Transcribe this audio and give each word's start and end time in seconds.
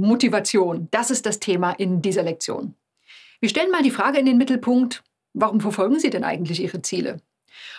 Motivation, 0.00 0.88
das 0.90 1.10
ist 1.10 1.26
das 1.26 1.40
Thema 1.40 1.72
in 1.72 2.02
dieser 2.02 2.22
Lektion. 2.22 2.74
Wir 3.40 3.48
stellen 3.48 3.70
mal 3.70 3.82
die 3.82 3.90
Frage 3.90 4.18
in 4.18 4.26
den 4.26 4.38
Mittelpunkt, 4.38 5.02
warum 5.32 5.60
verfolgen 5.60 5.98
Sie 5.98 6.10
denn 6.10 6.24
eigentlich 6.24 6.62
Ihre 6.62 6.82
Ziele? 6.82 7.20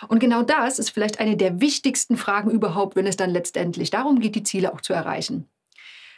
Und 0.08 0.18
genau 0.18 0.42
das 0.42 0.78
ist 0.78 0.90
vielleicht 0.90 1.20
eine 1.20 1.36
der 1.36 1.60
wichtigsten 1.60 2.16
Fragen 2.16 2.50
überhaupt, 2.50 2.96
wenn 2.96 3.06
es 3.06 3.16
dann 3.16 3.30
letztendlich 3.30 3.90
darum 3.90 4.20
geht, 4.20 4.34
die 4.34 4.42
Ziele 4.42 4.72
auch 4.72 4.80
zu 4.80 4.92
erreichen. 4.92 5.48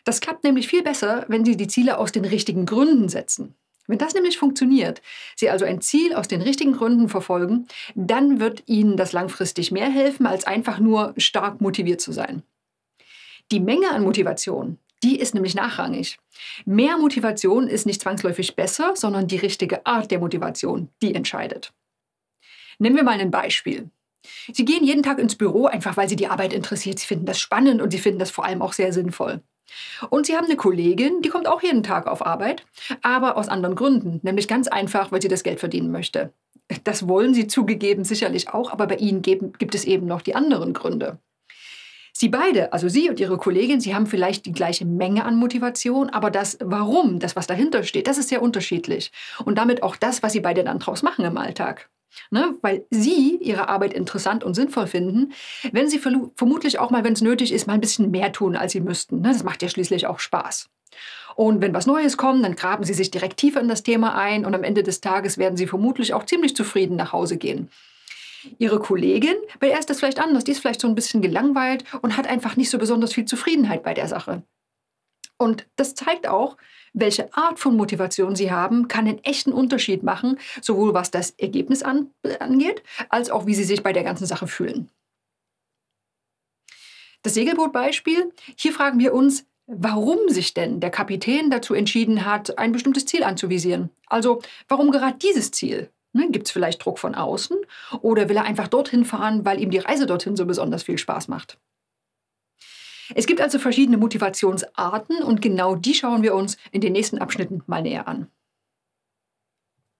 Das 0.04 0.20
klappt 0.20 0.44
nämlich 0.44 0.68
viel 0.68 0.82
besser, 0.82 1.24
wenn 1.28 1.44
Sie 1.44 1.56
die 1.56 1.66
Ziele 1.66 1.98
aus 1.98 2.12
den 2.12 2.24
richtigen 2.24 2.66
Gründen 2.66 3.08
setzen. 3.08 3.54
Wenn 3.86 3.98
das 3.98 4.14
nämlich 4.14 4.38
funktioniert, 4.38 5.02
Sie 5.36 5.50
also 5.50 5.64
ein 5.64 5.80
Ziel 5.80 6.14
aus 6.14 6.28
den 6.28 6.40
richtigen 6.40 6.72
Gründen 6.72 7.08
verfolgen, 7.08 7.66
dann 7.94 8.40
wird 8.40 8.62
Ihnen 8.66 8.96
das 8.96 9.12
langfristig 9.12 9.72
mehr 9.72 9.90
helfen, 9.90 10.26
als 10.26 10.46
einfach 10.46 10.78
nur 10.78 11.14
stark 11.16 11.60
motiviert 11.60 12.00
zu 12.00 12.12
sein. 12.12 12.42
Die 13.52 13.60
Menge 13.60 13.90
an 13.90 14.02
Motivation, 14.02 14.78
die 15.04 15.20
ist 15.20 15.34
nämlich 15.34 15.54
nachrangig. 15.54 16.18
Mehr 16.64 16.96
Motivation 16.96 17.68
ist 17.68 17.84
nicht 17.84 18.00
zwangsläufig 18.00 18.56
besser, 18.56 18.92
sondern 18.96 19.26
die 19.26 19.36
richtige 19.36 19.84
Art 19.84 20.10
der 20.10 20.18
Motivation, 20.18 20.88
die 21.02 21.14
entscheidet. 21.14 21.72
Nehmen 22.78 22.96
wir 22.96 23.04
mal 23.04 23.20
ein 23.20 23.30
Beispiel. 23.30 23.90
Sie 24.50 24.64
gehen 24.64 24.82
jeden 24.82 25.02
Tag 25.02 25.18
ins 25.18 25.36
Büro, 25.36 25.66
einfach 25.66 25.98
weil 25.98 26.08
Sie 26.08 26.16
die 26.16 26.28
Arbeit 26.28 26.54
interessiert. 26.54 26.98
Sie 26.98 27.06
finden 27.06 27.26
das 27.26 27.38
spannend 27.38 27.82
und 27.82 27.90
Sie 27.90 27.98
finden 27.98 28.18
das 28.18 28.30
vor 28.30 28.46
allem 28.46 28.62
auch 28.62 28.72
sehr 28.72 28.94
sinnvoll. 28.94 29.42
Und 30.08 30.26
Sie 30.26 30.36
haben 30.36 30.46
eine 30.46 30.56
Kollegin, 30.56 31.20
die 31.20 31.28
kommt 31.28 31.46
auch 31.46 31.62
jeden 31.62 31.82
Tag 31.82 32.06
auf 32.06 32.24
Arbeit, 32.24 32.64
aber 33.02 33.36
aus 33.36 33.48
anderen 33.48 33.76
Gründen, 33.76 34.20
nämlich 34.22 34.48
ganz 34.48 34.68
einfach, 34.68 35.12
weil 35.12 35.20
sie 35.20 35.28
das 35.28 35.42
Geld 35.42 35.60
verdienen 35.60 35.90
möchte. 35.90 36.32
Das 36.84 37.06
wollen 37.06 37.34
Sie 37.34 37.46
zugegeben 37.46 38.04
sicherlich 38.04 38.48
auch, 38.48 38.72
aber 38.72 38.86
bei 38.86 38.96
Ihnen 38.96 39.20
gibt 39.20 39.74
es 39.74 39.84
eben 39.84 40.06
noch 40.06 40.22
die 40.22 40.34
anderen 40.34 40.72
Gründe. 40.72 41.18
Sie 42.16 42.28
beide, 42.28 42.72
also 42.72 42.88
Sie 42.88 43.10
und 43.10 43.18
Ihre 43.18 43.38
Kollegin, 43.38 43.80
Sie 43.80 43.92
haben 43.92 44.06
vielleicht 44.06 44.46
die 44.46 44.52
gleiche 44.52 44.84
Menge 44.84 45.24
an 45.24 45.36
Motivation, 45.36 46.10
aber 46.10 46.30
das 46.30 46.56
Warum, 46.60 47.18
das, 47.18 47.34
was 47.34 47.48
dahinter 47.48 47.82
steht, 47.82 48.06
das 48.06 48.18
ist 48.18 48.28
sehr 48.28 48.40
unterschiedlich. 48.40 49.10
Und 49.44 49.58
damit 49.58 49.82
auch 49.82 49.96
das, 49.96 50.22
was 50.22 50.32
Sie 50.32 50.40
beide 50.40 50.62
dann 50.62 50.78
draus 50.78 51.02
machen 51.02 51.24
im 51.24 51.36
Alltag. 51.36 51.90
Ne? 52.30 52.54
Weil 52.62 52.86
Sie 52.90 53.36
Ihre 53.40 53.68
Arbeit 53.68 53.92
interessant 53.92 54.44
und 54.44 54.54
sinnvoll 54.54 54.86
finden, 54.86 55.32
wenn 55.72 55.88
Sie 55.88 55.98
vermutlich 55.98 56.78
auch 56.78 56.90
mal, 56.90 57.02
wenn 57.02 57.14
es 57.14 57.20
nötig 57.20 57.52
ist, 57.52 57.66
mal 57.66 57.74
ein 57.74 57.80
bisschen 57.80 58.12
mehr 58.12 58.30
tun, 58.30 58.54
als 58.54 58.70
Sie 58.70 58.80
müssten. 58.80 59.20
Ne? 59.20 59.30
Das 59.32 59.42
macht 59.42 59.62
ja 59.62 59.68
schließlich 59.68 60.06
auch 60.06 60.20
Spaß. 60.20 60.68
Und 61.34 61.60
wenn 61.60 61.74
was 61.74 61.86
Neues 61.86 62.16
kommt, 62.16 62.44
dann 62.44 62.54
graben 62.54 62.84
Sie 62.84 62.94
sich 62.94 63.10
direkt 63.10 63.38
tiefer 63.38 63.60
in 63.60 63.66
das 63.66 63.82
Thema 63.82 64.14
ein 64.14 64.46
und 64.46 64.54
am 64.54 64.62
Ende 64.62 64.84
des 64.84 65.00
Tages 65.00 65.36
werden 65.36 65.56
Sie 65.56 65.66
vermutlich 65.66 66.14
auch 66.14 66.24
ziemlich 66.24 66.54
zufrieden 66.54 66.94
nach 66.94 67.12
Hause 67.12 67.38
gehen. 67.38 67.70
Ihre 68.58 68.78
Kollegin, 68.78 69.36
bei 69.60 69.68
der 69.68 69.78
ist 69.78 69.90
das 69.90 69.98
vielleicht 69.98 70.20
anders, 70.20 70.44
die 70.44 70.52
ist 70.52 70.60
vielleicht 70.60 70.80
so 70.80 70.88
ein 70.88 70.94
bisschen 70.94 71.22
gelangweilt 71.22 71.84
und 72.02 72.16
hat 72.16 72.26
einfach 72.26 72.56
nicht 72.56 72.70
so 72.70 72.78
besonders 72.78 73.12
viel 73.12 73.24
Zufriedenheit 73.24 73.82
bei 73.82 73.94
der 73.94 74.08
Sache. 74.08 74.42
Und 75.36 75.66
das 75.76 75.94
zeigt 75.94 76.28
auch, 76.28 76.56
welche 76.92 77.34
Art 77.34 77.58
von 77.58 77.76
Motivation 77.76 78.36
Sie 78.36 78.52
haben, 78.52 78.86
kann 78.86 79.06
einen 79.06 79.22
echten 79.24 79.52
Unterschied 79.52 80.02
machen, 80.02 80.38
sowohl 80.62 80.94
was 80.94 81.10
das 81.10 81.30
Ergebnis 81.32 81.82
an, 81.82 82.10
angeht, 82.38 82.82
als 83.08 83.30
auch 83.30 83.46
wie 83.46 83.54
Sie 83.54 83.64
sich 83.64 83.82
bei 83.82 83.92
der 83.92 84.04
ganzen 84.04 84.26
Sache 84.26 84.46
fühlen. 84.46 84.88
Das 87.22 87.34
Segelbootbeispiel, 87.34 88.32
hier 88.56 88.72
fragen 88.72 89.00
wir 89.00 89.12
uns, 89.12 89.46
warum 89.66 90.28
sich 90.28 90.54
denn 90.54 90.80
der 90.80 90.90
Kapitän 90.90 91.50
dazu 91.50 91.74
entschieden 91.74 92.24
hat, 92.24 92.58
ein 92.58 92.72
bestimmtes 92.72 93.06
Ziel 93.06 93.24
anzuvisieren. 93.24 93.90
Also 94.06 94.40
warum 94.68 94.90
gerade 94.90 95.18
dieses 95.18 95.50
Ziel? 95.50 95.90
Ne, 96.16 96.30
Gibt 96.30 96.46
es 96.46 96.52
vielleicht 96.52 96.84
Druck 96.84 97.00
von 97.00 97.16
außen 97.16 97.56
oder 98.00 98.28
will 98.28 98.36
er 98.36 98.44
einfach 98.44 98.68
dorthin 98.68 99.04
fahren, 99.04 99.44
weil 99.44 99.60
ihm 99.60 99.70
die 99.70 99.78
Reise 99.78 100.06
dorthin 100.06 100.36
so 100.36 100.46
besonders 100.46 100.84
viel 100.84 100.96
Spaß 100.96 101.26
macht? 101.26 101.58
Es 103.16 103.26
gibt 103.26 103.40
also 103.40 103.58
verschiedene 103.58 103.98
Motivationsarten 103.98 105.24
und 105.24 105.42
genau 105.42 105.74
die 105.74 105.92
schauen 105.92 106.22
wir 106.22 106.34
uns 106.34 106.56
in 106.70 106.80
den 106.80 106.92
nächsten 106.92 107.18
Abschnitten 107.18 107.62
mal 107.66 107.82
näher 107.82 108.06
an. 108.06 108.28